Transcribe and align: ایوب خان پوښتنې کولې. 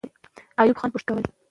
ایوب 0.61 0.77
خان 0.79 0.89
پوښتنې 0.93 1.15
کولې. 1.21 1.29